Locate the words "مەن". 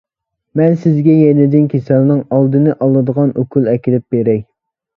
0.61-0.71